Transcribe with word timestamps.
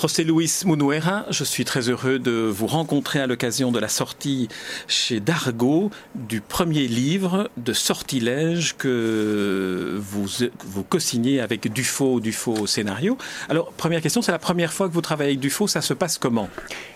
José 0.00 0.24
Luis 0.24 0.62
Munuera, 0.64 1.26
je 1.28 1.44
suis 1.44 1.66
très 1.66 1.90
heureux 1.90 2.18
de 2.18 2.30
vous 2.30 2.66
rencontrer 2.66 3.20
à 3.20 3.26
l'occasion 3.26 3.70
de 3.70 3.78
la 3.78 3.88
sortie 3.88 4.48
chez 4.88 5.20
Dargaud 5.20 5.90
du 6.14 6.40
premier 6.40 6.88
livre 6.88 7.50
de 7.58 7.74
sortilège 7.74 8.76
que 8.78 10.00
vous, 10.00 10.84
co-signez 10.88 11.40
avec 11.40 11.70
Dufaux, 11.70 12.18
Dufaux 12.20 12.54
au 12.54 12.66
scénario. 12.66 13.18
Alors, 13.50 13.72
première 13.72 14.00
question, 14.00 14.22
c'est 14.22 14.32
la 14.32 14.38
première 14.38 14.72
fois 14.72 14.88
que 14.88 14.94
vous 14.94 15.02
travaillez 15.02 15.32
avec 15.32 15.40
Dufaux, 15.40 15.66
ça 15.66 15.82
se 15.82 15.92
passe 15.92 16.16
comment? 16.16 16.48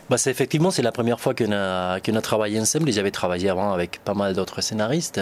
Bah 0.09 0.19
c'est 0.19 0.31
effectivement 0.31 0.71
c'est 0.71 0.83
la 0.83 0.93
première 0.93 1.19
fois 1.19 1.35
qu'on 1.35 1.53
a 1.53 1.99
qu'on 2.01 2.15
a 2.15 2.21
travaillé 2.21 2.61
ensemble. 2.61 2.93
J'avais 2.93 3.11
travaillé 3.11 3.49
avant 3.49 3.73
avec 3.73 4.01
pas 4.05 4.13
mal 4.13 4.35
d'autres 4.35 4.61
scénaristes 4.61 5.19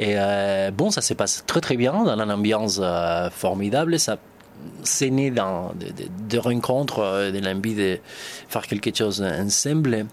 et 0.00 0.14
euh, 0.16 0.72
bon 0.72 0.90
ça 0.90 1.02
se 1.02 1.14
passe 1.14 1.44
très 1.46 1.60
très 1.60 1.76
bien 1.76 2.02
dans 2.02 2.20
une 2.20 2.32
ambiance 2.32 2.80
euh, 2.82 3.30
formidable. 3.30 3.96
Ça 4.00 4.18
c'est 4.82 5.10
né 5.10 5.30
dans 5.30 5.72
de, 6.28 6.38
rencontres, 6.38 7.00
euh, 7.00 7.30
de 7.30 7.38
l'envie 7.38 7.74
de 7.74 7.98
faire 8.48 8.66
quelque 8.66 8.94
chose 8.94 9.22
ensemble. 9.22 10.06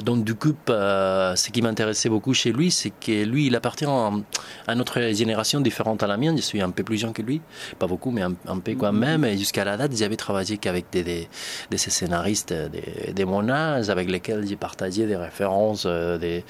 donc 0.00 0.24
du 0.24 0.34
coup, 0.34 0.54
euh, 0.70 1.36
ce 1.36 1.50
qui 1.50 1.62
m'intéressait 1.62 2.08
beaucoup 2.08 2.34
chez 2.34 2.52
lui, 2.52 2.70
c'est 2.70 2.90
que 2.90 3.24
lui, 3.24 3.46
il 3.46 3.56
appartient 3.56 3.86
à, 3.86 4.74
notre 4.74 5.00
génération 5.12 5.60
différente 5.60 6.02
à 6.02 6.06
la 6.06 6.16
mienne. 6.16 6.36
Je 6.36 6.42
suis 6.42 6.60
un 6.60 6.70
peu 6.70 6.82
plus 6.82 6.98
jeune 6.98 7.12
que 7.12 7.22
lui, 7.22 7.40
pas 7.78 7.86
beaucoup, 7.86 8.10
mais 8.10 8.22
un, 8.22 8.58
peu 8.58 8.74
quand 8.74 8.92
même. 8.92 9.24
Et 9.24 9.36
jusqu'à 9.36 9.64
la 9.64 9.76
date, 9.76 9.96
j'avais 9.96 10.16
travaillé 10.16 10.58
qu'avec 10.58 10.86
des, 10.90 11.02
des, 11.02 11.28
des, 11.70 11.78
scénaristes 11.78 12.52
de, 12.52 13.12
de 13.12 13.24
mon 13.24 13.48
âge, 13.48 13.90
avec 13.90 14.10
lesquels 14.10 14.46
j'ai 14.46 14.56
partagé 14.56 15.06
des 15.06 15.16
références, 15.16 15.84
euh, 15.86 16.18
des 16.18 16.44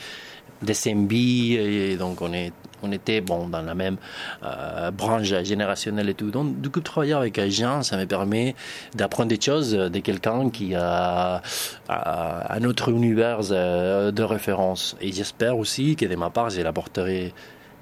des 0.62 0.74
SMB, 0.74 1.12
et 1.12 1.96
donc 1.96 2.22
on, 2.22 2.32
est, 2.32 2.52
on 2.82 2.92
était 2.92 3.20
bon, 3.20 3.48
dans 3.48 3.62
la 3.62 3.74
même 3.74 3.96
euh, 4.42 4.90
branche 4.90 5.32
générationnelle 5.42 6.08
et 6.08 6.14
tout. 6.14 6.30
Donc, 6.30 6.60
du 6.60 6.70
coup, 6.70 6.80
travailler 6.80 7.14
avec 7.14 7.40
gens, 7.50 7.82
ça 7.82 7.96
me 7.96 8.04
permet 8.06 8.54
d'apprendre 8.94 9.28
des 9.28 9.40
choses 9.40 9.72
de 9.72 9.98
quelqu'un 10.00 10.50
qui 10.50 10.74
a, 10.74 11.42
un 11.88 12.64
autre 12.64 12.90
univers 12.90 13.40
euh, 13.50 14.10
de 14.10 14.22
référence. 14.22 14.96
Et 15.00 15.12
j'espère 15.12 15.56
aussi 15.58 15.96
que 15.96 16.06
de 16.06 16.16
ma 16.16 16.30
part, 16.30 16.50
j'ai 16.50 16.62
l'apporterai 16.62 17.32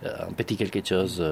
euh, 0.05 0.09
un 0.29 0.33
petit 0.33 0.57
quelque 0.57 0.87
chose 0.87 1.23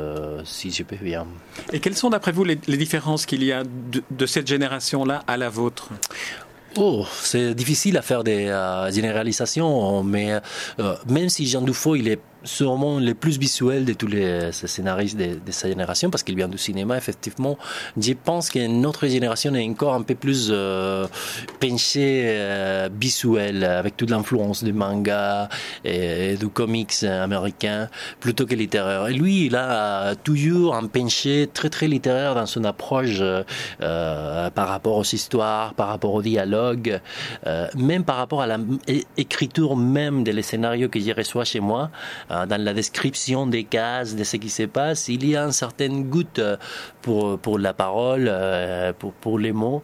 si 0.45 0.71
je 0.71 0.83
peux 0.83 0.97
bien. 0.97 1.27
Et 1.73 1.81
quelles 1.81 1.97
sont 1.97 2.11
d'après 2.11 2.33
vous 2.33 2.45
les, 2.45 2.57
différences 2.57 3.27
qu'il 3.27 3.45
y 3.45 3.53
a 3.53 3.65
de, 3.65 4.03
de 4.11 4.27
cette 4.27 4.47
génération-là 4.47 5.23
à 5.27 5.37
la 5.37 5.49
vôtre? 5.49 5.91
Oh, 6.77 7.07
c'est 7.11 7.55
difficile 7.55 7.97
à 7.97 8.03
faire 8.03 8.23
des 8.23 8.47
généralisations, 8.93 10.03
mais 10.05 10.39
même 11.09 11.29
si 11.29 11.47
Jean 11.47 11.63
Dufaux, 11.63 11.97
il 11.97 12.09
est 12.09 12.21
sûrement 12.45 12.99
le 12.99 13.15
plus 13.15 13.39
visuel 13.39 13.85
de 13.85 13.93
tous 13.93 14.07
les 14.07 14.53
scénaristes 14.53 15.17
de, 15.17 15.39
sa 15.51 15.69
génération, 15.69 16.11
parce 16.11 16.23
qu'il 16.23 16.37
vient 16.37 16.49
du 16.49 16.59
cinéma, 16.59 16.97
effectivement. 16.97 17.59
Je 17.97 18.13
pense 18.13 18.51
que 18.51 18.67
notre 18.67 19.07
génération 19.07 19.55
est 19.55 19.69
encore 19.69 19.95
un 19.95 20.03
peu 20.03 20.15
plus 20.15 20.49
euh, 20.51 21.07
penchée 21.61 22.23
euh, 22.27 22.89
visuelle, 23.01 23.65
avec 23.65 23.97
toute 23.97 24.11
l'influence 24.11 24.65
du 24.65 24.73
manga 24.73 25.49
et, 25.85 26.37
du 26.37 26.49
comics 26.49 27.03
américain, 27.05 27.89
plutôt 28.21 28.47
que 28.47 28.55
littéraire. 28.55 29.09
Et 29.09 29.15
lui, 29.15 29.47
il 29.47 29.57
a 29.57 30.15
toujours 30.17 30.75
un 30.75 30.87
penché 30.87 31.49
très 31.53 31.71
très 31.71 31.89
littéraire 31.89 32.35
dans 32.35 32.47
son 32.47 32.65
approche 32.65 33.21
euh, 33.81 34.51
par 34.51 34.69
rapport 34.69 34.97
aux 34.97 35.05
histoires, 35.05 35.75
par 35.75 35.89
rapport 35.89 36.15
au 36.15 36.23
dialogue, 36.23 37.01
euh, 37.47 37.67
même 37.77 38.05
par 38.05 38.17
rapport 38.17 38.43
à 38.43 38.47
l'écriture 39.17 39.77
même 39.77 40.25
des 40.25 40.43
scénarios 40.43 40.89
que 40.89 40.99
j'y 40.99 41.13
reçois 41.13 41.45
chez 41.45 41.61
moi. 41.61 41.91
Euh, 42.31 42.47
dans 42.47 42.63
la 42.63 42.75
description 42.75 43.47
des 43.47 43.65
cases, 43.65 44.15
de 44.15 44.25
ce 44.25 44.37
qui 44.37 44.51
se 44.51 44.65
passe, 44.65 45.09
il 45.09 45.27
y 45.27 45.37
a 45.37 45.45
une 45.45 45.53
certaine 45.53 46.05
goutte 46.05 46.39
euh, 46.39 46.57
pour, 47.03 47.39
pour 47.39 47.59
la 47.59 47.73
parole, 47.73 48.27
euh, 48.29 48.93
pour, 48.93 49.13
pour 49.13 49.39
les 49.39 49.53
mots. 49.53 49.83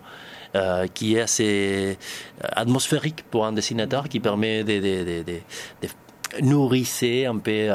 qui 0.95 1.17
est 1.17 1.23
assez 1.23 1.99
atmosphérique 2.41 3.25
pour 3.29 3.45
un 3.45 3.53
dessinateur, 3.53 4.09
qui 4.09 4.21
permet 4.21 4.63
de, 4.63 4.75
de, 4.79 5.23
de, 5.25 5.41
de 5.83 5.89
nourrissait 6.43 7.27
un 7.27 7.39
peu 7.39 7.71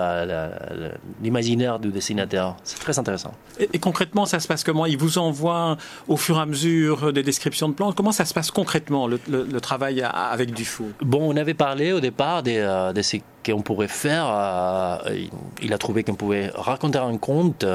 l'imaginaire 1.21 1.77
du 1.77 1.89
dessinateur. 1.89 2.55
C'est 2.63 2.79
très 2.79 2.97
intéressant. 2.97 3.33
Et, 3.59 3.79
concrètement, 3.79 4.25
ça 4.25 4.39
se 4.39 4.47
passe 4.47 4.63
comment? 4.63 4.85
Il 4.85 4.97
vous 4.97 5.17
envoie 5.17 5.75
au 6.07 6.15
fur 6.15 6.37
et 6.37 6.41
à 6.41 6.45
mesure 6.45 7.11
des 7.11 7.23
descriptions 7.23 7.67
de 7.67 7.73
plans. 7.73 7.91
Comment 7.91 8.13
ça 8.13 8.23
se 8.23 8.33
passe 8.33 8.49
concrètement, 8.49 9.07
le, 9.07 9.59
travail 9.59 10.01
avec 10.01 10.53
Dufour? 10.53 10.91
Bon, 11.01 11.33
on 11.33 11.35
avait 11.35 11.53
parlé 11.53 11.91
au 11.91 11.99
départ 11.99 12.43
de, 12.43 12.93
de 12.93 13.01
ces 13.01 13.21
qu'on 13.45 13.61
pourrait 13.61 13.87
faire. 13.87 14.25
Euh, 14.29 14.97
il 15.61 15.73
a 15.73 15.77
trouvé 15.77 16.03
qu'on 16.03 16.15
pouvait 16.15 16.49
raconter 16.53 16.99
un 16.99 17.17
conte. 17.17 17.65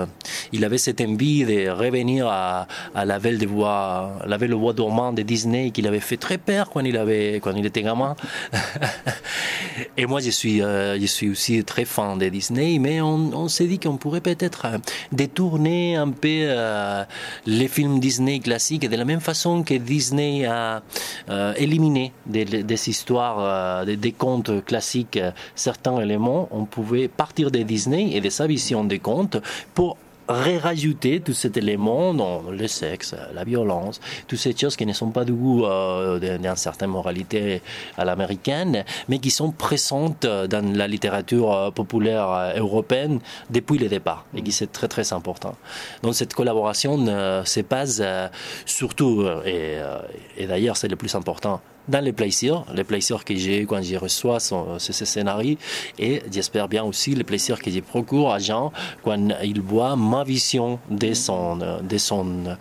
Il 0.53 0.65
avait 0.65 0.79
cette 0.79 1.01
envie 1.01 1.45
de 1.45 1.69
revenir 1.69 2.27
à, 2.29 2.67
la 2.95 3.19
Belle 3.19 3.39
de 3.39 3.47
Bois, 3.47 4.13
la 4.27 4.39
Belle 4.39 4.55
Bois 4.55 4.73
dormant 4.73 5.13
de 5.13 5.23
Disney 5.23 5.71
qu'il 5.71 5.87
avait 5.87 6.01
fait 6.01 6.17
très 6.17 6.39
peur 6.39 6.71
quand 6.71 6.81
il 6.81 6.97
avait, 6.97 7.41
quand 7.43 7.53
il 7.55 7.67
était 7.67 7.83
gamin. 7.83 8.17
Et 9.97 10.07
moi, 10.07 10.21
je 10.21 10.31
suis, 10.31 10.63
euh, 10.63 10.99
je 10.99 11.07
suis 11.07 11.31
aussi 11.31 11.65
très 11.65 11.85
fan 11.85 12.19
de 12.19 12.29
Disney, 12.29 12.79
mais 12.79 13.01
on, 13.01 13.49
s'est 13.49 13.67
dit 13.67 13.79
qu'on 13.79 13.97
pourrait 13.97 14.21
peut-être 14.21 14.67
euh, 14.67 14.79
détourner 15.13 15.97
un 15.97 16.11
peu 16.11 16.49
les 17.47 17.69
films 17.69 18.01
Disney 18.01 18.41
classiques 18.41 18.89
de 18.89 18.97
la 18.97 19.05
même 19.05 19.21
façon 19.21 19.63
que 19.63 19.75
Disney 19.75 20.47
a 20.47 20.83
éliminé 21.57 22.13
des, 22.27 22.89
histoires, 22.89 23.85
des 23.85 24.13
contes 24.13 24.65
classiques 24.65 25.19
certains 25.55 26.01
éléments, 26.01 26.49
on 26.51 26.65
pouvait 26.65 27.09
partir 27.09 27.51
de 27.51 27.61
Disney 27.63 28.11
et 28.13 28.21
de 28.21 28.31
sa 28.31 28.47
vision 28.47 28.85
des 28.85 28.99
contes 28.99 29.39
pour 29.75 29.97
rajouter 30.29 31.21
tous 31.21 31.35
ces 31.35 31.51
éléments 31.57 32.15
dans 32.15 32.43
le 32.51 32.67
sexe, 32.67 33.15
la 33.35 33.45
violence, 33.45 34.01
toutes 34.27 34.39
ces 34.39 34.57
choses 34.57 34.77
qui 34.77 34.87
ne 34.87 34.93
sont 34.93 35.11
pas 35.11 35.25
du 35.25 35.33
goût 35.33 35.65
euh, 35.65 36.19
d'une 36.19 36.57
certaine 36.57 36.91
moralité 36.91 37.63
à 37.99 38.05
l'américaine, 38.05 38.85
mais 39.09 39.19
qui 39.19 39.31
sont 39.31 39.51
présentes 39.51 40.27
dans 40.27 40.75
la 40.75 40.89
littérature 40.89 41.53
euh, 41.53 41.71
populaire 41.71 42.31
euh, 42.31 42.59
européenne 42.59 43.21
depuis 43.51 43.79
le 43.79 43.89
départ, 43.89 44.25
et 44.35 44.43
qui 44.43 44.53
c'est 44.53 44.73
très 44.73 44.89
très 44.89 45.13
important. 45.13 45.57
Donc 46.03 46.15
cette 46.15 46.35
collaboration 46.35 46.97
se 47.45 47.61
passe 47.61 48.03
surtout, 48.65 49.27
et 49.45 50.47
d'ailleurs 50.47 50.77
c'est 50.77 50.89
le 50.89 50.97
plus 50.97 51.15
important, 51.15 51.61
dans 51.89 52.03
les 52.03 52.13
plaisirs, 52.13 52.65
les 52.75 52.85
plaisirs 52.85 53.25
que 53.25 53.35
j'ai 53.35 53.67
quand 53.67 53.83
j'y 53.83 53.97
reçois 53.97 54.39
ces 54.41 54.93
scénarios 54.93 55.57
et 55.99 56.23
j'espère 56.31 56.69
bien 56.69 56.85
aussi 56.85 57.15
les 57.15 57.25
plaisirs 57.25 57.61
que 57.61 57.71
j'ai 57.71 57.83
procure 57.83 58.31
à 58.31 58.39
Jean 58.39 58.73
quand 59.03 59.29
il 59.43 59.61
voit 59.61 59.97
ma 59.97 60.25
vision 60.25 60.79
de 60.91 61.13
son, 61.15 61.59
de 61.83 61.99
son 61.99 62.57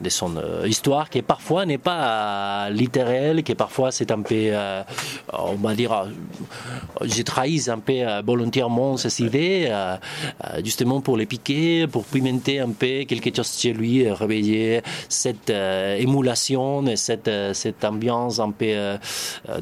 de 0.00 0.08
son 0.08 0.36
euh, 0.36 0.66
histoire 0.66 1.10
qui 1.10 1.22
parfois 1.22 1.66
n'est 1.66 1.78
pas 1.78 2.66
euh, 2.66 2.70
littérale, 2.70 3.42
qui 3.42 3.54
parfois 3.54 3.90
c'est 3.90 4.10
un 4.10 4.22
peu, 4.22 4.34
euh, 4.34 4.82
on 5.32 5.54
va 5.54 5.74
dire, 5.74 6.06
j'ai 7.02 7.24
trahi 7.24 7.64
un 7.68 7.78
peu 7.78 8.04
volontairement 8.24 8.96
ces 8.96 9.22
idées, 9.22 9.72
justement 10.64 11.00
pour 11.00 11.16
les 11.16 11.26
piquer, 11.26 11.86
pour 11.86 12.04
pimenter 12.04 12.60
un 12.60 12.70
peu 12.70 13.04
quelque 13.04 13.34
chose 13.34 13.52
chez 13.58 13.72
lui, 13.72 14.10
réveiller 14.10 14.82
cette 15.08 15.50
émulation, 15.50 16.84
cette, 16.96 17.30
cette 17.52 17.84
ambiance 17.84 18.38
un 18.38 18.50
peu 18.50 18.98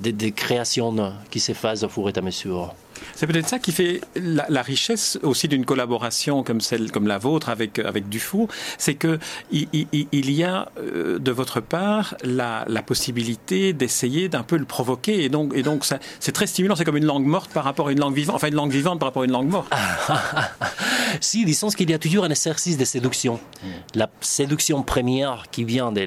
de, 0.00 0.10
de 0.10 0.28
création 0.28 1.12
qui 1.30 1.40
se 1.40 1.52
fait 1.52 1.84
au 1.84 1.88
fur 1.88 2.08
et 2.08 2.18
à 2.18 2.22
mesure. 2.22 2.74
C'est 3.14 3.26
peut-être 3.26 3.48
ça 3.48 3.58
qui 3.58 3.72
fait 3.72 4.00
la, 4.14 4.62
richesse 4.62 5.18
aussi 5.22 5.48
d'une 5.48 5.64
collaboration 5.64 6.42
comme 6.42 6.60
celle, 6.60 6.90
comme 6.90 7.06
la 7.06 7.18
vôtre 7.18 7.48
avec 7.48 7.78
avec 7.78 8.08
Dufour, 8.08 8.48
c'est 8.78 8.94
que 8.94 9.18
il, 9.50 10.25
y 10.30 10.44
a 10.44 10.68
euh, 10.78 11.18
de 11.18 11.30
votre 11.30 11.60
part 11.60 12.16
la, 12.22 12.64
possibilité 12.86 13.72
d'essayer 13.72 14.28
d'un 14.28 14.44
peu 14.44 14.56
le 14.56 14.64
provoquer 14.64 15.24
et 15.24 15.28
donc 15.28 15.52
et 15.54 15.62
donc 15.62 15.84
c'est 16.20 16.32
très 16.32 16.46
stimulant. 16.46 16.76
C'est 16.76 16.84
comme 16.84 16.96
une 16.96 17.04
langue 17.06 17.26
morte 17.26 17.50
par 17.50 17.64
rapport 17.64 17.88
à 17.88 17.92
une 17.92 17.98
langue 17.98 18.14
vivante, 18.14 18.36
enfin 18.36 18.48
une 18.48 18.54
langue 18.54 18.70
vivante 18.70 19.00
par 19.00 19.08
rapport 19.08 19.22
à 19.22 19.24
une 19.24 19.32
langue 19.32 19.48
morte. 19.48 19.72
si, 21.20 21.44
disons 21.44 21.68
qu'il 21.68 21.90
y 21.90 21.94
a 21.94 21.98
toujours 21.98 22.24
un 22.24 22.30
exercice 22.30 22.78
de 22.78 22.84
séduction. 22.84 23.40
La 23.94 24.08
séduction 24.20 24.82
première 24.82 25.46
qui 25.50 25.64
vient 25.64 25.90
des, 25.92 26.06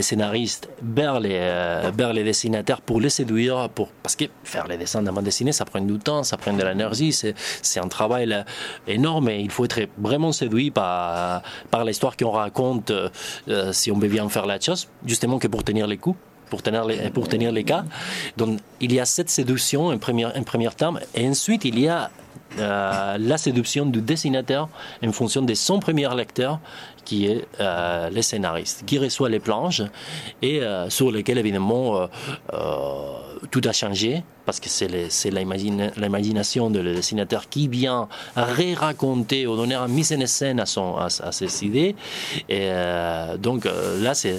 scénaristes 0.00 0.68
vers 0.82 1.20
les, 1.20 1.38
euh, 1.40 1.90
vers 1.96 2.12
les 2.12 2.24
dessinateurs 2.24 2.80
pour 2.82 3.00
les 3.00 3.10
séduire, 3.10 3.68
pour, 3.70 3.88
parce 4.02 4.16
que 4.16 4.24
faire 4.44 4.66
les 4.66 4.76
dessins 4.76 5.02
d'un 5.02 5.12
bande 5.12 5.24
dessinée, 5.24 5.52
ça 5.52 5.64
prend 5.64 5.80
du 5.80 5.98
temps, 5.98 6.22
ça 6.22 6.36
prend 6.36 6.52
de 6.52 6.62
l'énergie, 6.62 7.12
c'est 7.12 7.80
un 7.80 7.88
travail 7.88 8.44
énorme 8.86 9.28
et 9.30 9.40
il 9.40 9.50
faut 9.50 9.64
être 9.64 9.80
vraiment 9.98 10.32
séduit 10.32 10.70
par, 10.70 11.42
par 11.70 11.84
l'histoire 11.84 12.05
qu'on 12.14 12.30
raconte 12.30 12.90
euh, 12.90 13.72
si 13.72 13.90
on 13.90 13.98
veut 13.98 14.08
bien 14.08 14.28
faire 14.28 14.46
la 14.46 14.60
chose, 14.60 14.88
justement 15.06 15.38
que 15.38 15.48
pour 15.48 15.64
tenir 15.64 15.86
les 15.86 15.96
coups 15.96 16.18
pour 16.50 16.62
tenir 16.62 16.84
les, 16.84 17.10
pour 17.10 17.28
tenir 17.28 17.50
les 17.50 17.64
cas. 17.64 17.84
Donc, 18.36 18.60
il 18.80 18.92
y 18.92 19.00
a 19.00 19.04
cette 19.04 19.30
séduction, 19.30 19.88
en 19.88 19.98
premier, 19.98 20.26
en 20.26 20.42
premier 20.44 20.70
terme, 20.76 21.00
et 21.12 21.28
ensuite, 21.28 21.64
il 21.64 21.78
y 21.78 21.88
a 21.88 22.10
la 22.58 23.38
séduction 23.38 23.86
du 23.86 24.00
dessinateur 24.00 24.68
en 25.04 25.12
fonction 25.12 25.42
de 25.42 25.54
son 25.54 25.80
premier 25.80 26.08
lecteur 26.14 26.60
qui 27.06 27.26
est 27.26 27.46
euh, 27.60 28.10
le 28.10 28.20
scénariste, 28.20 28.84
qui 28.84 28.98
reçoit 28.98 29.30
les 29.30 29.38
planches 29.38 29.82
et 30.42 30.60
euh, 30.60 30.90
sur 30.90 31.10
lesquelles 31.10 31.38
évidemment 31.38 32.00
euh, 32.00 32.06
tout 33.50 33.62
a 33.64 33.72
changé 33.72 34.24
parce 34.44 34.60
que 34.60 34.68
c'est 34.68 35.30
l'imagination 35.30 36.70
de 36.70 36.80
le 36.80 36.94
dessinateur 36.94 37.48
qui 37.48 37.68
vient 37.68 38.08
ré-raconter 38.36 39.46
ou 39.46 39.56
donner 39.56 39.74
une 39.74 39.92
mise 39.92 40.12
en 40.12 40.26
scène 40.26 40.60
à, 40.60 40.66
son, 40.66 40.96
à, 40.96 41.32
ses 41.32 41.64
idées. 41.64 41.96
Donc 43.40 43.64
là, 43.64 44.14
c'est 44.14 44.38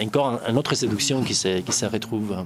encore 0.00 0.38
une 0.48 0.56
autre 0.56 0.76
séduction 0.76 1.22
qui 1.22 1.34
se 1.34 1.86
retrouve. 1.86 2.44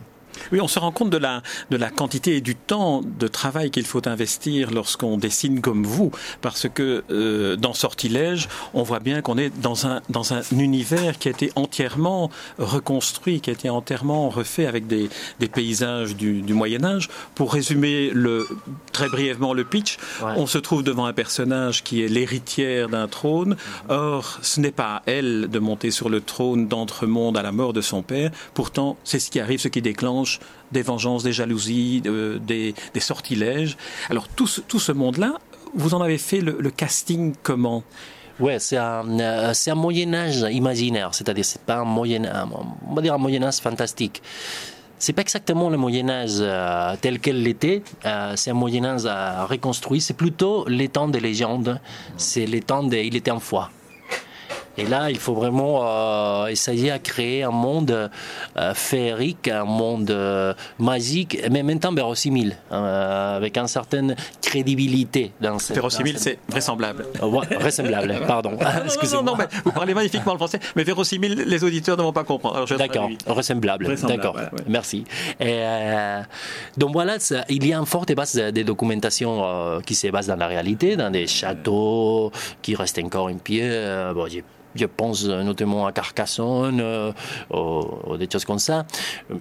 Oui, 0.53 0.61
on 0.61 0.69
se 0.69 0.79
rend 0.79 0.93
compte 0.93 1.11
de 1.11 1.17
la, 1.17 1.43
de 1.71 1.77
la 1.77 1.91
quantité 1.91 2.37
et 2.37 2.41
du 2.41 2.55
temps 2.55 3.03
de 3.03 3.29
travail 3.29 3.71
qu'il 3.71 3.87
faut 3.87 4.07
investir 4.09 4.71
lorsqu'on 4.71 5.17
dessine 5.19 5.61
comme 5.61 5.85
vous, 5.85 6.11
parce 6.41 6.69
que 6.69 7.05
euh, 7.11 7.57
dans 7.57 7.75
Sortilège, 7.75 8.49
on 8.75 8.83
voit 8.83 9.01
bien 9.01 9.23
qu'on 9.23 9.39
est 9.39 9.51
dans 9.61 9.87
un, 9.87 10.03
dans 10.09 10.33
un 10.33 10.43
univers 10.53 11.19
qui 11.19 11.29
a 11.29 11.31
été 11.31 11.53
entièrement 11.57 12.31
reconstruit, 12.59 13.41
qui 13.41 13.51
a 13.51 13.53
été 13.53 13.71
entièrement 13.71 14.29
refait 14.29 14.67
avec 14.67 14.87
des, 14.87 15.09
des 15.41 15.49
paysages 15.49 16.17
du, 16.17 16.43
du 16.43 16.55
Moyen 16.55 16.85
Âge. 16.85 17.09
Pour 17.35 17.53
résumer 17.53 18.11
le, 18.13 18.47
très 18.93 19.09
brièvement 19.09 19.55
le 19.55 19.65
pitch, 19.65 19.99
on 20.37 20.47
se 20.47 20.59
trouve 20.59 20.83
devant 20.83 21.07
un 21.07 21.13
personnage 21.13 21.83
qui 21.85 22.03
est 22.03 22.09
l'héritière 22.09 22.89
d'un 22.89 23.09
trône. 23.09 23.57
Or, 23.89 24.39
ce 24.43 24.61
n'est 24.61 24.73
pas 24.73 24.97
à 24.97 25.03
elle 25.07 25.49
de 25.49 25.59
monter 25.59 25.91
sur 25.91 26.09
le 26.09 26.21
trône 26.21 26.69
d'entre-monde 26.69 27.37
à 27.37 27.43
la 27.43 27.53
mort 27.53 27.73
de 27.73 27.81
son 27.81 28.03
père. 28.03 28.31
Pourtant, 28.55 28.97
c'est 29.05 29.19
ce 29.19 29.31
qui 29.31 29.41
arrive, 29.41 29.61
ce 29.61 29.69
qui 29.69 29.83
déclenche 29.83 30.26
des 30.73 30.83
vengeances, 30.83 31.23
des 31.23 31.33
jalousies, 31.33 32.03
des, 32.03 32.75
sortilèges. 33.01 33.77
Alors 34.11 34.29
tout 34.29 34.47
ce, 34.47 34.93
monde-là, 34.93 35.35
vous 35.75 35.95
en 35.95 36.01
avez 36.01 36.19
fait 36.19 36.41
le, 36.41 36.71
casting 36.71 37.35
comment? 37.43 37.83
Ouais, 38.39 38.59
c'est 38.59 38.77
un, 38.77 39.19
euh, 39.19 39.55
c'est 39.55 39.71
un 39.71 39.77
Moyen 39.77 40.13
Âge 40.13 40.47
imaginaire, 40.51 41.15
c'est-à-dire 41.15 41.45
c'est 41.45 41.63
pas 41.63 41.77
un 41.77 41.85
Moyen, 41.85 42.23
on 42.87 42.95
va 42.95 43.01
dire 43.01 43.15
un 43.15 43.19
Moyen 43.19 43.43
Âge 43.43 43.57
fantastique. 43.57 44.23
C'est 44.99 45.13
pas 45.13 45.23
exactement 45.23 45.71
le 45.71 45.77
Moyen 45.77 46.09
Âge 46.09 46.37
euh, 46.41 46.97
tel 47.01 47.19
qu'elle 47.19 47.43
l'était. 47.43 47.83
Euh, 48.05 48.33
c'est 48.37 48.51
un 48.51 48.55
Moyen 48.55 48.85
Âge 48.85 49.05
reconstruit. 49.49 50.01
C'est 50.01 50.15
plutôt 50.15 50.67
les 50.69 50.89
temps 50.89 51.09
des 51.09 51.21
légendes. 51.21 51.81
C'est 52.17 52.47
les 52.47 52.61
temps 52.61 52.83
des 52.83 53.05
il 53.05 53.15
était 53.15 53.31
en 53.31 53.41
foi. 53.41 53.71
Et 54.79 54.85
là, 54.85 55.11
il 55.11 55.19
faut 55.19 55.35
vraiment 55.35 55.81
euh, 55.83 56.47
essayer 56.49 56.91
à 56.91 56.99
créer 56.99 57.43
un 57.43 57.51
monde 57.51 58.11
euh, 58.57 58.75
féerique, 58.75 59.49
un 59.49 59.65
monde 59.65 60.11
euh, 60.11 60.53
magique, 60.79 61.39
mais 61.51 61.63
en 61.63 61.65
même 61.65 61.81
temps 61.81 61.93
verosimile, 61.93 62.57
avec 62.71 63.57
une 63.57 63.69
certaine 63.69 64.17
crédibilité 64.43 65.33
dans 65.41 65.59
cette. 65.59 65.77
Vérosimile, 65.77 66.19
c'est 66.19 66.39
vraisemblable. 66.49 67.07
vraisemblable, 67.59 68.21
pardon. 68.27 68.59
Excusez-moi. 68.85 69.23
Non, 69.23 69.33
non, 69.33 69.39
mais 69.39 69.47
vous 69.65 69.73
parlez 69.73 69.95
magnifiquement 69.95 70.33
le 70.33 70.39
français, 70.39 70.61
mais 70.75 70.85
vérosimile, 70.85 71.45
les 71.47 71.65
auditeurs 71.65 71.97
ne 71.97 72.03
vont 72.03 72.13
pas 72.13 72.25
comprendre. 72.25 72.67
D'accord, 72.77 73.09
vraisemblable. 73.27 73.97
D'accord, 74.07 74.39
merci. 74.69 75.05
Et, 75.41 75.63
donc 76.77 76.93
voilà, 76.93 77.17
il 77.49 77.67
y 77.67 77.73
a 77.73 77.79
une 77.79 77.87
forte 77.87 78.13
base 78.15 78.35
de, 78.35 78.63
documentation 78.63 79.81
qui 79.87 79.95
se 79.95 80.09
base 80.09 80.27
dans 80.27 80.37
la 80.37 80.47
réalité, 80.47 80.97
dans 80.97 81.11
des 81.11 81.27
châteaux 81.27 82.31
qui 82.61 82.75
restent 82.75 82.99
encore 82.99 83.29
en 83.29 83.39
pied. 83.39 83.69
bon, 84.15 84.27
je 84.77 84.87
pense 84.87 85.25
notamment 85.25 85.87
à 85.87 85.93
Carcassonne 85.93 86.81
euh, 86.81 87.13
ou, 87.53 88.17
des 88.17 88.29
choses 88.31 88.45
comme 88.45 88.59
ça. 88.59 88.87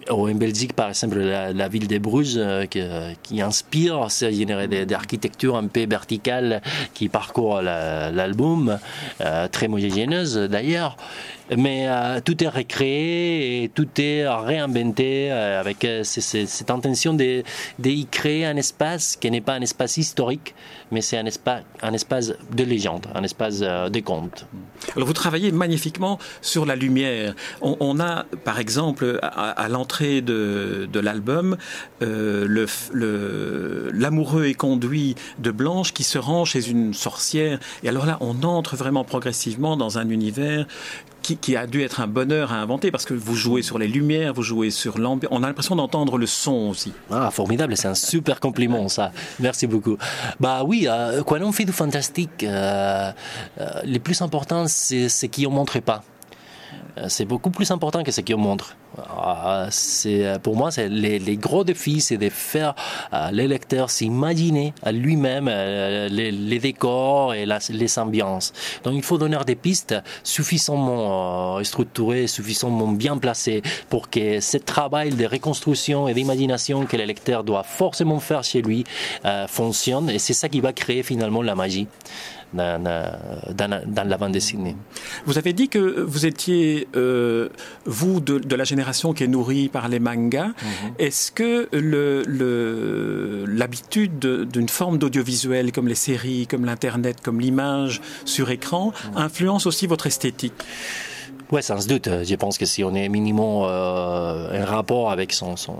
Ou 0.09 0.29
en 0.29 0.35
Belgique, 0.35 0.73
par 0.73 0.89
exemple, 0.89 1.17
la, 1.19 1.67
ville 1.67 1.87
de 1.87 1.97
Bruges 1.97 2.35
euh, 2.37 2.65
qui, 2.65 3.41
inspire 3.41 4.09
ce 4.09 4.31
genre 4.31 4.67
d'architecture 4.85 5.55
un 5.55 5.67
peu 5.67 5.85
verticale 5.85 6.61
qui 6.93 7.09
parcourt 7.09 7.61
l'album, 7.61 8.79
euh, 9.21 9.47
très 9.47 9.65
homogénéeuse 9.67 10.35
d'ailleurs 10.35 10.97
mais 11.55 11.87
euh, 11.87 12.19
tout 12.23 12.43
est 12.43 12.47
recréé 12.47 13.63
et 13.63 13.69
tout 13.69 13.87
est 13.97 14.27
réinventé 14.27 15.31
euh, 15.31 15.59
avec 15.59 15.85
euh, 15.85 16.03
cette 16.03 16.71
intention 16.71 17.13
de, 17.13 17.43
créer 18.11 18.45
un 18.45 18.55
espace 18.55 19.15
qui 19.15 19.29
n'est 19.29 19.41
pas 19.41 19.53
un 19.53 19.61
espace 19.61 19.97
historique, 19.97 20.55
mais 20.91 21.01
c'est 21.01 21.17
un 21.17 21.25
espace, 21.25 21.63
un 21.81 21.93
espace 21.93 22.33
de 22.51 22.63
légende, 22.63 23.07
un 23.13 23.23
espace 23.23 23.59
de 23.59 23.99
conte. 23.99 24.45
Alors 24.95 25.07
vous 25.07 25.13
travaillez 25.13 25.51
magnifiquement 25.51 26.19
sur 26.41 26.65
la 26.65 26.75
lumière. 26.75 27.33
On, 27.61 27.99
a, 27.99 28.25
par 28.43 28.59
exemple, 28.59 29.19
à, 29.21 29.67
l'entrée 29.69 30.21
de, 30.21 30.87
de 30.91 30.99
l'album, 30.99 31.57
l'amoureux 33.93 34.45
et 34.45 34.53
conduit 34.53 35.15
de 35.39 35.51
Blanche 35.51 35.93
qui 35.93 36.03
se 36.03 36.17
rend 36.17 36.45
chez 36.45 36.69
une 36.69 36.93
sorcière. 36.93 37.59
Et 37.83 37.89
alors 37.89 38.05
là, 38.05 38.17
on 38.21 38.43
entre 38.43 38.75
vraiment 38.75 39.03
progressivement 39.03 39.77
dans 39.77 39.97
un 39.97 40.09
univers 40.09 40.67
qui, 41.33 41.55
a 41.55 41.65
dû 41.65 41.81
être 41.81 42.01
un 42.01 42.07
bonheur 42.07 42.53
à 42.53 42.57
inventer 42.57 42.91
parce 42.91 43.05
que 43.05 43.13
vous 43.13 43.35
jouez 43.35 43.63
sur 43.63 43.79
les 43.79 43.87
lumières, 43.87 44.33
vous 44.33 44.43
jouez 44.43 44.69
sur 44.69 44.97
l'ambiance. 44.97 45.31
On 45.33 45.43
a 45.43 45.47
l'impression 45.47 45.75
d'entendre 45.75 46.17
le 46.17 46.27
son 46.27 46.69
aussi. 46.69 46.93
Ah, 47.09 47.31
formidable, 47.31 47.75
c'est 47.75 47.87
un 47.87 47.95
super 47.95 48.39
compliment 48.39 48.87
ça. 48.89 49.11
Merci 49.39 49.67
beaucoup. 49.67 49.97
Bah 50.39 50.63
oui, 50.63 50.87
euh, 50.87 51.23
quand 51.23 51.41
on 51.41 51.51
fait 51.51 51.65
du 51.65 51.71
fantastique, 51.71 52.43
euh, 52.43 53.11
euh, 53.59 53.65
le 53.85 53.97
plus 53.99 54.21
important, 54.21 54.65
c'est 54.67 55.09
ce 55.09 55.25
qu'on 55.25 55.49
ne 55.49 55.55
montre 55.55 55.79
pas. 55.79 56.03
Euh, 56.97 57.05
c'est 57.09 57.25
beaucoup 57.25 57.49
plus 57.49 57.69
important 57.71 58.03
que 58.03 58.11
ce 58.11 58.21
qu'on 58.21 58.37
montre. 58.37 58.75
C'est 59.69 60.25
euh, 60.25 60.39
pour 60.39 60.55
moi, 60.55 60.71
c'est 60.71 60.87
les, 60.87 61.37
gros 61.37 61.63
défis, 61.63 62.01
c'est 62.01 62.17
de 62.17 62.29
faire 62.29 62.75
euh, 63.13 63.31
les 63.31 63.47
lecteurs 63.47 63.89
s'imaginer 63.89 64.73
à 64.83 64.91
lui-même 64.91 65.47
les, 65.47 66.59
décors 66.59 67.33
et 67.33 67.45
les 67.45 67.99
ambiances. 67.99 68.53
Donc, 68.83 68.93
il 68.95 69.03
faut 69.03 69.17
donner 69.17 69.37
des 69.45 69.55
pistes 69.55 69.95
suffisamment 70.23 71.61
structurées, 71.63 72.27
suffisamment 72.27 72.87
bien 72.87 73.17
placées 73.17 73.61
pour 73.89 74.09
que 74.09 74.39
ce 74.39 74.57
travail 74.57 75.09
de 75.11 75.25
reconstruction 75.25 76.07
et 76.07 76.13
d'imagination 76.13 76.85
que 76.85 76.95
le 76.95 77.03
lecteur 77.03 77.43
doit 77.43 77.63
forcément 77.63 78.19
faire 78.19 78.43
chez 78.43 78.61
lui 78.61 78.85
fonctionne. 79.47 80.09
Et 80.09 80.19
c'est 80.19 80.33
ça 80.33 80.47
qui 80.47 80.61
va 80.61 80.71
créer 80.71 81.03
finalement 81.03 81.41
la 81.41 81.55
magie 81.55 81.87
dans, 82.53 84.07
la 84.07 84.17
bande 84.17 84.31
dessinée. 84.31 84.75
Vous 85.25 85.37
avez 85.37 85.53
dit 85.53 85.69
que 85.69 86.01
vous 86.01 86.25
étiez, 86.25 86.87
euh, 86.95 87.49
vous, 87.85 88.19
de, 88.19 88.55
la 88.55 88.63
génération 88.63 89.13
qui 89.13 89.23
est 89.23 89.27
nourrie 89.27 89.69
par 89.69 89.87
les 89.87 89.99
mangas. 89.99 90.47
Mhm. 90.47 90.93
Est-ce 90.99 91.31
que 91.31 91.69
l'habitude 93.47 94.19
d'une 94.19 94.69
forme 94.69 94.97
d'audiovisuel 94.97 95.71
comme 95.71 95.87
les 95.87 95.95
séries, 95.95 96.47
comme 96.47 96.65
l'Internet, 96.65 97.17
comme 97.21 97.39
l'image 97.39 98.01
sur 98.25 98.49
écran, 98.49 98.93
mhm. 99.11 99.17
influence 99.17 99.65
aussi 99.65 99.87
votre 99.87 100.07
esthétique? 100.07 100.53
Oui, 101.51 101.61
sans 101.61 101.85
doute. 101.87 102.09
Je 102.23 102.35
pense 102.35 102.57
que 102.57 102.65
si 102.65 102.83
on 102.83 102.93
est 102.95 103.07
minimum 103.07 103.63
euh, 103.65 104.61
un 104.61 104.65
rapport 104.65 105.11
avec 105.11 105.31
son, 105.31 105.55
son, 105.55 105.77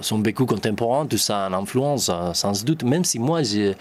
son 0.00 0.22
vécu 0.22 0.46
contemporain, 0.46 1.06
tout 1.06 1.18
ça 1.18 1.46
une 1.46 1.54
influence, 1.54 2.10
sans 2.32 2.64
doute. 2.64 2.84
Même 2.84 3.04
si 3.04 3.18
moi, 3.18 3.42
je, 3.42 3.74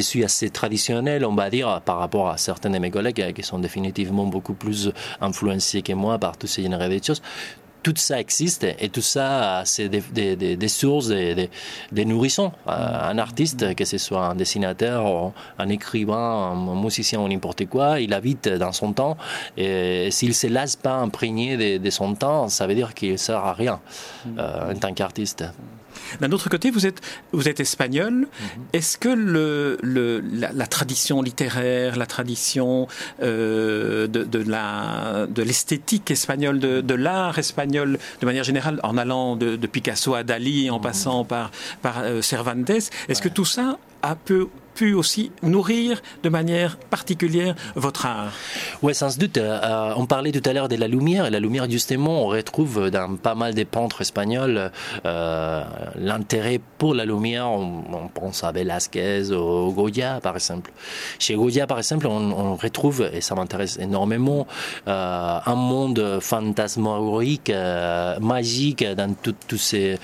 suis 0.00 0.24
assez 0.24 0.50
traditionnel, 0.50 1.24
on 1.24 1.34
va 1.34 1.50
dire, 1.50 1.80
par 1.84 1.98
rapport 1.98 2.28
à 2.28 2.36
certains 2.38 2.70
de 2.70 2.78
mes 2.78 2.90
collègues 2.90 3.32
qui 3.32 3.42
sont 3.42 3.58
définitivement 3.58 4.26
beaucoup 4.26 4.54
plus 4.54 4.92
influencés 5.20 5.82
que 5.82 5.92
moi 5.92 6.18
par 6.18 6.36
tous 6.36 6.46
ces 6.46 6.62
généraux 6.62 6.88
de 6.88 7.04
choses 7.04 7.22
tout 7.82 7.94
ça 7.96 8.20
existe 8.20 8.64
et 8.64 8.88
tout 8.88 9.02
ça, 9.02 9.62
c'est 9.64 9.88
des, 9.88 10.68
sources, 10.68 11.08
des, 11.08 12.04
nourrissons. 12.04 12.52
Euh, 12.66 12.70
un 12.70 13.18
artiste, 13.18 13.74
que 13.74 13.84
ce 13.84 13.98
soit 13.98 14.26
un 14.26 14.34
dessinateur, 14.34 15.32
un 15.58 15.68
écrivain, 15.68 16.52
un 16.52 16.74
musicien 16.74 17.20
ou 17.20 17.28
n'importe 17.28 17.66
quoi, 17.66 18.00
il 18.00 18.12
habite 18.12 18.48
dans 18.48 18.72
son 18.72 18.92
temps 18.92 19.16
et 19.56 20.10
s'il 20.10 20.34
se 20.34 20.46
laisse 20.46 20.76
pas 20.76 20.94
imprégner 20.94 21.78
de, 21.78 21.90
son 21.90 22.14
temps, 22.14 22.48
ça 22.48 22.66
veut 22.66 22.74
dire 22.74 22.94
qu'il 22.94 23.18
sert 23.18 23.38
à 23.38 23.52
rien 23.52 23.80
euh, 24.38 24.72
en 24.72 24.78
tant 24.78 24.92
qu'artiste. 24.92 25.44
D'un 26.20 26.32
autre 26.32 26.48
côté, 26.48 26.70
vous 26.70 26.86
êtes, 26.86 27.00
vous 27.32 27.48
êtes 27.48 27.60
espagnol. 27.60 28.12
Mhm. 28.12 28.26
Est-ce 28.72 28.98
que 28.98 29.08
le, 29.08 29.78
le, 29.82 30.20
la, 30.20 30.66
tradition 30.66 31.22
littéraire, 31.22 31.96
la 31.96 32.06
tradition 32.06 32.88
euh, 33.22 34.06
de, 34.06 34.24
de, 34.24 34.50
la, 34.50 35.26
de 35.28 35.42
l'esthétique 35.42 36.10
espagnole, 36.10 36.58
de, 36.58 36.80
de 36.80 36.94
l'art 36.94 37.38
espagnol, 37.38 37.98
de 38.20 38.26
manière 38.26 38.44
générale, 38.44 38.80
en 38.82 38.96
allant 38.96 39.36
de, 39.36 39.56
Picasso 39.68 40.14
à 40.14 40.22
Dali, 40.22 40.70
en 40.70 40.76
mhm. 40.76 40.82
passant 40.82 41.24
par, 41.24 41.50
par 41.82 42.00
euh, 42.00 42.22
Cervantes, 42.22 42.70
est-ce 42.70 43.22
que 43.22 43.28
tout 43.28 43.44
ça 43.44 43.78
a 44.02 44.14
peu 44.14 44.48
pu 44.78 44.94
aussi 44.94 45.32
nourrir 45.42 46.00
de 46.22 46.28
manière 46.28 46.76
particulière 46.76 47.56
votre 47.74 48.06
art 48.06 48.30
Oui, 48.80 48.94
sans 48.94 49.18
doute. 49.18 49.36
Euh, 49.36 49.92
on 49.96 50.06
parlait 50.06 50.30
tout 50.30 50.48
à 50.48 50.52
l'heure 50.52 50.68
de 50.68 50.76
la 50.76 50.86
lumière. 50.86 51.28
La 51.28 51.40
lumière, 51.40 51.68
justement, 51.68 52.22
on 52.22 52.26
retrouve 52.28 52.88
dans 52.88 53.16
pas 53.16 53.34
mal 53.34 53.54
des 53.54 53.64
peintres 53.64 54.02
espagnols 54.02 54.70
euh, 55.04 55.64
l'intérêt 55.96 56.60
pour 56.78 56.94
la 56.94 57.04
lumière. 57.04 57.48
On, 57.50 58.08
pense 58.14 58.44
à 58.44 58.52
Velázquez, 58.52 59.32
au 59.32 59.72
Goya, 59.72 60.20
par 60.22 60.36
exemple. 60.36 60.70
Chez 61.18 61.34
Goya, 61.34 61.66
par 61.66 61.78
exemple, 61.78 62.06
on, 62.06 62.54
retrouve, 62.54 63.10
et 63.12 63.20
ça 63.20 63.34
m'intéresse 63.34 63.78
énormément, 63.80 64.46
euh, 64.86 65.38
un 65.44 65.54
monde 65.56 66.18
fantasmagorique, 66.20 67.52
magique, 68.20 68.84
dans 68.84 69.12
toutes 69.14 69.56
ces, 69.56 69.98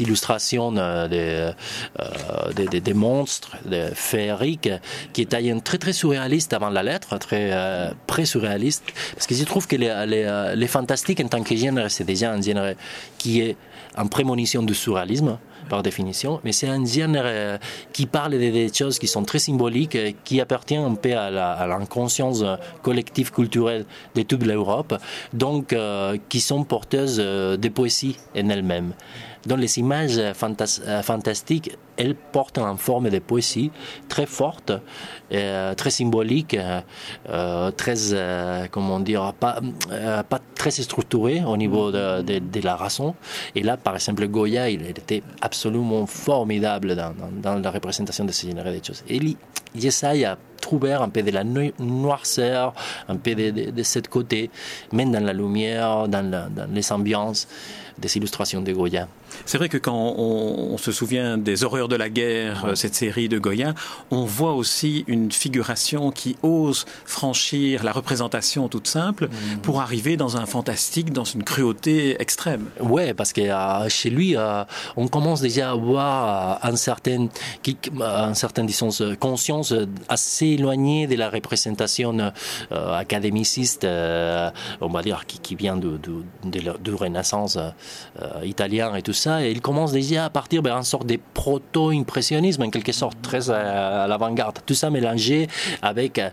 illustrations 0.00 0.72
des, 1.08 1.52
des, 2.56 2.94
monstres, 2.94 3.56
des 3.66 3.90
féeriques, 3.98 4.70
qui 5.12 5.22
est 5.22 5.34
un 5.34 5.58
très 5.60 5.78
très 5.78 5.92
surréaliste 5.92 6.52
avant 6.52 6.70
la 6.70 6.82
lettre, 6.82 7.18
très 7.18 7.52
pré-surréaliste, 8.06 8.84
parce 9.14 9.26
que 9.26 9.34
je 9.34 9.44
trouve 9.44 9.66
que 9.66 9.76
les, 9.76 10.04
les, 10.06 10.24
euh, 10.24 10.66
fantastiques 10.66 11.20
en 11.20 11.28
tant 11.28 11.42
que 11.42 11.56
genre, 11.56 11.90
c'est 11.90 12.04
déjà 12.04 12.32
un 12.32 12.40
genre 12.40 12.74
qui 13.18 13.40
est 13.40 13.56
en 13.96 14.06
prémonition 14.06 14.62
du 14.62 14.74
surréalisme, 14.74 15.38
par 15.68 15.82
définition, 15.82 16.40
mais 16.44 16.52
c'est 16.52 16.68
un 16.68 16.84
genre 16.84 17.10
euh, 17.16 17.58
qui 17.92 18.06
parle 18.06 18.32
de 18.32 18.38
des 18.38 18.72
choses 18.72 18.98
qui 18.98 19.06
sont 19.06 19.24
très 19.24 19.38
symboliques, 19.38 19.96
euh, 19.96 20.12
qui 20.24 20.40
appartiennent 20.40 20.84
un 20.84 20.94
peu 20.94 21.14
à 21.14 21.66
l'inconscience 21.66 22.42
collective 22.82 23.30
culturelle 23.32 23.84
de 24.14 24.22
toute 24.22 24.44
l'Europe, 24.44 24.94
donc 25.32 25.74
qui 26.28 26.40
sont 26.40 26.64
porteuses 26.64 27.18
de 27.18 27.68
poésie 27.68 28.16
en 28.34 28.48
elles-mêmes. 28.48 28.92
Dans 29.46 29.56
les 29.56 29.78
images 29.78 30.20
fantastiques, 31.02 31.76
elles 31.98 32.14
portent 32.14 32.58
en 32.58 32.76
forme 32.76 33.10
de 33.10 33.18
poésie 33.18 33.70
très 34.08 34.26
forte, 34.26 34.72
euh, 35.32 35.74
très 35.74 35.90
symbolique, 35.90 36.54
euh, 36.54 36.80
euh, 37.28 37.70
très, 37.72 38.68
comment 38.70 39.00
dire, 39.00 39.34
pas, 39.34 39.60
pas 40.28 40.40
très 40.54 40.70
structurée 40.70 41.42
au 41.44 41.56
niveau 41.56 41.90
de, 41.90 42.60
la 42.62 42.76
raison. 42.76 43.14
Et 43.54 43.62
là, 43.62 43.76
par 43.76 43.94
exemple, 43.94 44.26
Goya, 44.28 44.70
il 44.70 44.86
était 44.86 45.22
absolument 45.40 46.06
formidable 46.06 46.96
dans, 46.96 47.58
la 47.58 47.70
représentation 47.70 48.24
de 48.24 48.32
ce 48.32 48.46
genre 48.46 48.64
de 48.64 48.80
choses. 48.82 49.02
Et 49.08 49.16
il, 49.16 49.36
il 49.74 49.84
essaye 49.84 50.24
à 50.24 50.38
trouver 50.60 50.92
un 50.92 51.08
peu 51.08 51.22
de 51.22 51.30
la 51.30 51.44
noirceur, 51.44 52.74
un 53.08 53.16
peu 53.16 53.34
de, 53.34 53.50
de, 53.50 53.70
de 53.70 54.08
côté, 54.08 54.50
même 54.92 55.12
dans 55.12 55.22
la 55.24 55.32
lumière, 55.32 56.08
dans, 56.08 56.28
dans 56.28 56.70
les 56.72 56.92
ambiances 56.92 57.48
des 57.98 58.16
illustrations 58.16 58.60
de 58.60 58.72
Goya. 58.72 59.08
C'est 59.44 59.58
vrai 59.58 59.68
que 59.68 59.78
quand 59.78 60.14
on, 60.16 60.76
se 60.78 60.92
souvient 60.92 61.36
des 61.36 61.64
horreurs 61.64 61.87
de 61.88 61.96
la 61.96 62.08
guerre, 62.08 62.64
euh, 62.64 62.74
cette 62.74 62.94
série 62.94 63.28
de 63.28 63.38
Goya, 63.38 63.74
on 64.10 64.24
voit 64.24 64.52
aussi 64.52 65.04
une 65.06 65.32
figuration 65.32 66.10
qui 66.10 66.36
ose 66.42 66.86
franchir 67.04 67.84
la 67.84 67.92
représentation 67.92 68.68
toute 68.68 68.86
simple 68.86 69.26
mm. 69.26 69.58
pour 69.62 69.80
arriver 69.80 70.16
dans 70.16 70.36
un 70.36 70.46
fantastique, 70.46 71.12
dans 71.12 71.24
une 71.24 71.42
cruauté 71.42 72.20
extrême. 72.20 72.66
Ouais, 72.80 73.14
parce 73.14 73.32
que 73.32 73.40
euh, 73.40 73.88
chez 73.88 74.10
lui, 74.10 74.36
euh, 74.36 74.64
on 74.96 75.08
commence 75.08 75.40
déjà 75.40 75.70
à 75.70 75.72
avoir 75.72 76.64
un 76.64 76.76
certain, 76.76 77.28
un 78.00 78.34
certain 78.34 78.64
disons, 78.64 78.90
conscience 79.18 79.74
assez 80.08 80.46
éloignée 80.46 81.06
de 81.06 81.16
la 81.16 81.30
représentation 81.30 82.32
académiciste, 82.70 83.84
on 83.84 84.88
va 84.88 85.02
dire, 85.02 85.24
qui, 85.26 85.54
vient 85.54 85.76
de, 85.76 85.98
de, 85.98 86.22
de, 86.44 86.92
Renaissance 86.92 87.58
italien 88.42 88.94
et 88.94 89.02
tout 89.02 89.12
ça, 89.12 89.44
et 89.44 89.50
il 89.50 89.60
commence 89.60 89.92
déjà 89.92 90.26
à 90.26 90.30
partir 90.30 90.62
d'une 90.62 90.82
sorte 90.82 91.06
de 91.06 91.18
proto-impressionnisme, 91.78 92.62
en 92.62 92.70
quelque 92.70 92.92
sorte, 92.92 93.20
très 93.22 93.50
à, 93.50 94.06
l'avant-garde. 94.08 94.58
Tout 94.66 94.74
ça 94.74 94.90
mélangé 94.90 95.48
avec 95.82 96.18
euh, 96.18 96.30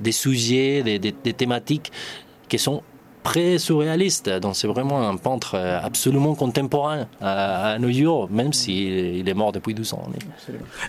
des 0.00 0.12
sujets, 0.12 0.82
des 0.82 1.32
thématiques 1.32 1.92
qui 2.48 2.58
sont 2.58 2.82
pré-surréaliste. 3.22 4.28
Donc 4.28 4.56
c'est 4.56 4.66
vraiment 4.66 5.08
un 5.08 5.16
peintre 5.16 5.54
euh, 5.54 5.78
absolument 5.82 6.34
contemporain 6.34 7.06
à, 7.20 7.78
New 7.78 7.88
York, 7.88 8.30
même 8.30 8.52
s'il 8.52 9.28
est 9.28 9.34
mort 9.34 9.52
depuis 9.52 9.74
12 9.74 9.94
ans. 9.94 10.04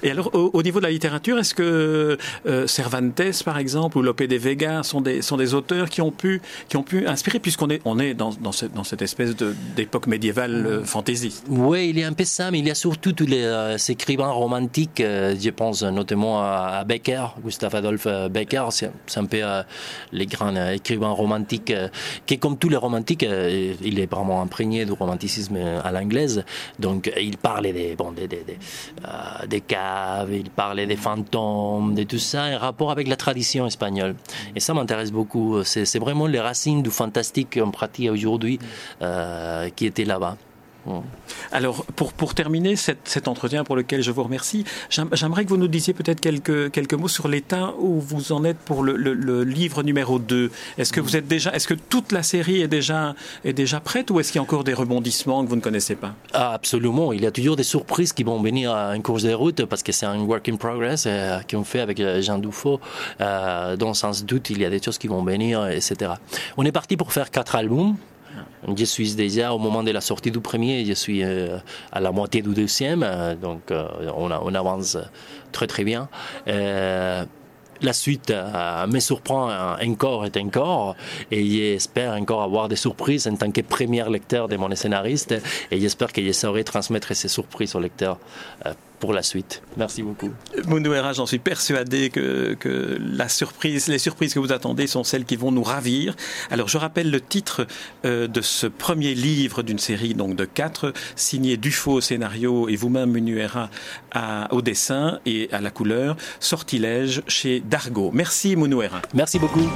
Et 0.01 0.11
alors 0.11 0.31
au, 0.33 0.63
niveau 0.63 0.79
de 0.79 0.85
la 0.85 0.91
littérature, 0.91 1.37
est-ce 1.39 1.53
que 1.53 2.17
euh, 2.45 2.67
Cervantes, 2.67 3.43
par 3.43 3.57
exemple, 3.57 3.97
ou 3.97 4.01
Lope 4.01 4.23
de 4.23 4.35
Vega 4.35 4.83
sont 4.83 5.01
des, 5.01 5.21
sont 5.21 5.37
des 5.37 5.53
auteurs 5.53 5.89
qui 5.89 6.01
ont 6.01 6.11
pu, 6.11 6.41
qui 6.67 6.77
ont 6.77 6.83
pu 6.83 7.07
inspirer, 7.07 7.39
puisqu'on 7.39 7.69
est, 7.69 7.81
on 7.85 7.99
est 7.99 8.13
dans, 8.13 8.31
dans, 8.31 8.51
cette, 8.51 8.73
dans 8.73 8.83
cette 8.83 9.01
espèce 9.01 9.35
d'époque 9.75 10.07
médiévale 10.07 10.65
euh, 10.65 10.83
fantasy 10.83 11.41
Oui, 11.49 11.89
il 11.89 11.99
y 11.99 12.03
a 12.03 12.07
un 12.07 12.13
peu 12.13 12.25
ça, 12.25 12.51
mais 12.51 12.59
il 12.59 12.67
y 12.67 12.71
a 12.71 12.75
surtout 12.75 13.13
tous 13.13 13.25
les 13.25 13.43
écrivains 13.89 14.31
romantiques, 14.31 15.01
je 15.01 15.49
pense 15.49 15.83
notamment 15.83 16.41
à, 16.41 16.83
Becker, 16.85 17.35
Gustave 17.43 17.75
Adolphe 17.75 18.07
Becker, 18.31 18.65
c'est 18.71 18.91
un 19.17 19.25
peu 19.25 19.41
les 20.11 20.25
grands 20.25 20.55
écrivains 20.71 21.11
romantiques 21.11 21.73
qui, 22.25 22.39
comme 22.39 22.57
tous 22.57 22.69
les 22.69 22.77
romantiques, 22.77 23.23
euh, 23.23 23.73
il 23.81 23.99
est 23.99 24.11
vraiment 24.11 24.41
imprégné 24.41 24.85
du 24.85 24.91
romanticisme 24.91 25.57
à 25.83 25.91
l'anglaise. 25.91 26.43
Donc, 26.79 27.11
il 27.19 27.37
parlait 27.37 27.73
des, 27.73 27.95
des, 27.95 28.57
euh, 29.05 29.59
caves, 29.67 30.33
il 30.33 30.49
parlait 30.49 30.85
des 30.85 30.95
fantômes, 30.95 31.95
de 31.95 32.03
tout 32.03 32.19
ça, 32.19 32.43
en 32.45 32.57
rapport 32.57 32.91
avec 32.91 33.07
la 33.07 33.15
tradition 33.15 33.65
espagnole. 33.67 34.15
Et 34.55 34.59
ça 34.59 34.73
m'intéresse 34.73 35.11
beaucoup. 35.11 35.63
C'est 35.63 35.99
vraiment 35.99 36.27
les 36.27 36.39
racines 36.39 36.81
du 36.81 36.89
fantastique 36.89 37.59
qu'on 37.59 37.71
pratique 37.71 38.09
aujourd'hui 38.09 38.59
euh, 39.01 39.69
qui 39.75 39.85
étaient 39.85 40.05
là-bas. 40.05 40.37
Alors, 41.51 41.85
pour, 41.95 42.13
pour 42.13 42.33
terminer 42.33 42.75
cet, 42.75 43.27
entretien 43.27 43.63
pour 43.63 43.75
lequel 43.75 44.01
je 44.01 44.11
vous 44.11 44.23
remercie, 44.23 44.65
j'aimerais 44.89 45.45
que 45.45 45.49
vous 45.49 45.57
nous 45.57 45.67
disiez 45.67 45.93
peut-être 45.93 46.19
quelques, 46.19 46.71
quelques 46.71 46.93
mots 46.93 47.07
sur 47.07 47.27
l'état 47.27 47.73
où 47.79 47.99
vous 47.99 48.31
en 48.31 48.43
êtes 48.43 48.57
pour 48.57 48.83
le, 48.83 49.43
livre 49.43 49.83
numéro 49.83 50.19
2. 50.19 50.51
Est-ce 50.77 50.91
que 50.91 50.99
vous 50.99 51.15
êtes 51.15 51.27
déjà, 51.27 51.53
est-ce 51.53 51.67
que 51.67 51.73
toute 51.73 52.11
la 52.11 52.23
série 52.23 52.61
est 52.61 52.67
déjà, 52.67 53.15
est 53.45 53.53
déjà 53.53 53.79
prête 53.79 54.11
ou 54.11 54.19
est-ce 54.19 54.31
qu'il 54.31 54.39
y 54.39 54.41
a 54.41 54.43
encore 54.43 54.63
des 54.63 54.73
rebondissements 54.73 55.43
que 55.43 55.49
vous 55.49 55.55
ne 55.55 55.61
connaissez 55.61 55.95
pas? 55.95 56.13
Ah, 56.33 56.53
Absolument. 56.53 57.13
Il 57.13 57.21
y 57.21 57.25
a 57.25 57.31
toujours 57.31 57.55
des 57.55 57.63
surprises 57.63 58.13
qui 58.13 58.23
vont 58.23 58.41
venir 58.41 58.71
en 58.71 58.99
cours 59.01 59.19
de 59.19 59.33
route 59.33 59.65
parce 59.65 59.83
que 59.83 59.91
c'est 59.91 60.05
un 60.05 60.19
work 60.21 60.47
in 60.49 60.55
progress 60.55 61.05
euh, 61.05 61.39
qu'on 61.49 61.63
fait 61.63 61.79
avec 61.81 61.99
euh, 61.99 62.21
Jean 62.21 62.37
Dufaux. 62.39 62.79
Euh, 63.21 63.75
dont 63.75 63.93
sans 63.93 64.23
doute, 64.23 64.49
il 64.49 64.59
y 64.59 64.65
a 64.65 64.69
des 64.69 64.81
choses 64.81 64.97
qui 64.97 65.07
vont 65.07 65.23
venir, 65.23 65.67
etc. 65.67 66.13
On 66.57 66.65
est 66.65 66.71
parti 66.71 66.97
pour 66.97 67.11
faire 67.11 67.31
quatre 67.31 67.55
albums. 67.55 67.95
Je 68.75 68.85
suis 68.85 69.13
déjà 69.15 69.53
au 69.53 69.59
moment 69.59 69.83
de 69.83 69.91
la 69.91 70.01
sortie 70.01 70.31
du 70.31 70.39
premier, 70.39 70.85
je 70.85 70.93
suis 70.93 71.23
euh, 71.23 71.57
à 71.91 71.99
la 71.99 72.11
moitié 72.11 72.41
du 72.41 72.53
deuxième, 72.53 73.03
euh, 73.03 73.35
donc 73.35 73.71
euh, 73.71 73.87
on, 74.15 74.55
avance 74.55 74.97
très 75.51 75.67
très 75.67 75.83
bien. 75.83 76.07
la 76.45 77.93
suite 77.93 78.33
me 78.87 78.99
surprend 78.99 79.49
encore 79.81 80.25
et 80.25 80.39
encore 80.39 80.95
et 81.31 81.43
j'espère 81.45 82.13
encore 82.13 82.41
avoir 82.41 82.69
des 82.69 82.77
surprises 82.77 83.27
en 83.27 83.35
tant 83.35 83.51
que 83.51 83.61
premier 83.61 84.05
lecteur 84.09 84.47
de 84.47 84.55
mon 84.55 84.73
scénariste 84.73 85.33
et 85.69 85.79
j'espère 85.81 86.13
que 86.13 86.23
je 86.23 86.31
saurai 86.31 86.63
transmettre 86.63 87.13
ces 87.13 87.27
surprises 87.27 87.75
au 87.75 87.79
lecteur 87.79 88.19
pour 89.03 89.11
la 89.11 89.21
suite. 89.21 89.61
Merci 89.75 90.01
beaucoup. 90.01 90.31
Mounouera, 90.65 91.11
j'en 91.11 91.25
suis 91.25 91.37
persuadé 91.37 92.09
que, 92.09 92.53
que, 92.57 92.97
la 93.01 93.27
surprise, 93.27 93.89
les 93.89 93.97
surprises 93.97 94.33
que 94.33 94.39
vous 94.39 94.53
attendez 94.53 94.87
sont 94.87 95.03
celles 95.03 95.25
qui 95.25 95.35
vont 95.35 95.51
nous 95.51 95.61
ravir. 95.61 96.15
Alors, 96.49 96.69
je 96.69 96.77
rappelle 96.77 97.11
le 97.11 97.19
titre 97.19 97.67
euh, 98.05 98.29
de 98.29 98.39
ce 98.39 98.65
premier 98.65 99.13
livre 99.13 99.61
d'une 99.61 99.77
série 99.77 100.13
donc 100.13 100.37
de 100.37 100.45
quatre, 100.45 100.93
signé 101.17 101.57
Dufaux 101.57 101.95
au 101.95 101.99
scénario 101.99 102.69
et 102.69 102.77
vous-même 102.77 103.11
Mounouera 103.11 103.69
au 104.51 104.61
dessin 104.61 105.19
et 105.25 105.49
à 105.51 105.59
la 105.59 105.69
couleur, 105.69 106.15
Sortilège 106.39 107.23
chez 107.27 107.59
Dargo. 107.59 108.09
Merci 108.13 108.55
Mounouera. 108.55 109.01
Merci 109.13 109.37
beaucoup. 109.37 109.69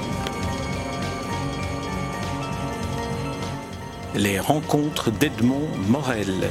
Les 4.15 4.39
rencontres 4.39 5.11
d'Edmond 5.11 5.67
Morel. 5.89 6.49